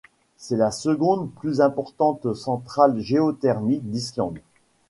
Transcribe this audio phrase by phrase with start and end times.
[0.35, 4.39] C'est la seconde plus importante centrale géothermique d'Islande.